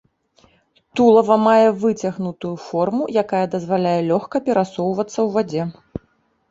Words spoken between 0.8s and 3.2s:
Тулава мае выцягнутую форму,